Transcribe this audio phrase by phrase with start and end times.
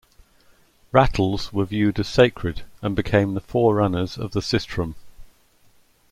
[0.91, 4.95] Rattles were viewed as sacred and became the forerunners of the sistrum.